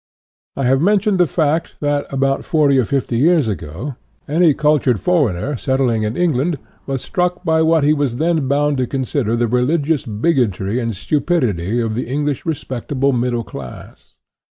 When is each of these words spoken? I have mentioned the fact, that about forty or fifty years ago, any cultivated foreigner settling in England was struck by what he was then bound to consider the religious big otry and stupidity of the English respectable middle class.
I 0.55 0.63
have 0.65 0.81
mentioned 0.81 1.19
the 1.19 1.27
fact, 1.27 1.75
that 1.79 2.11
about 2.11 2.43
forty 2.43 2.79
or 2.79 2.85
fifty 2.85 3.17
years 3.19 3.47
ago, 3.47 3.97
any 4.27 4.55
cultivated 4.55 4.99
foreigner 4.99 5.55
settling 5.57 6.01
in 6.01 6.17
England 6.17 6.57
was 6.87 7.03
struck 7.03 7.43
by 7.45 7.61
what 7.61 7.83
he 7.83 7.93
was 7.93 8.15
then 8.15 8.47
bound 8.47 8.79
to 8.79 8.87
consider 8.87 9.35
the 9.35 9.47
religious 9.47 10.03
big 10.07 10.37
otry 10.37 10.81
and 10.81 10.95
stupidity 10.95 11.79
of 11.79 11.93
the 11.93 12.07
English 12.07 12.47
respectable 12.47 13.11
middle 13.13 13.43
class. 13.43 14.15